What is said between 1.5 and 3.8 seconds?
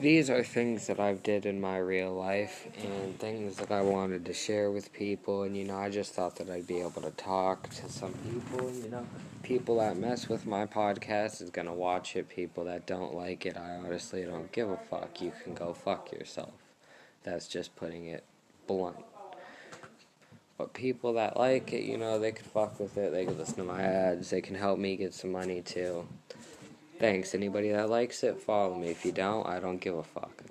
my real life and things that